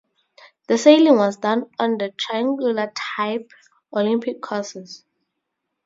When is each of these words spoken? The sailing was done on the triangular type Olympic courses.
The 0.67 0.79
sailing 0.79 1.15
was 1.17 1.37
done 1.37 1.69
on 1.77 1.99
the 1.99 2.09
triangular 2.17 2.91
type 3.19 3.51
Olympic 3.93 4.41
courses. 4.41 5.05